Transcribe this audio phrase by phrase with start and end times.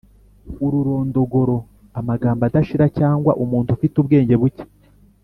[0.65, 1.57] ururondogoro:
[1.99, 4.63] amagambo adashira cyangwa umuntu ufite ubwenge buke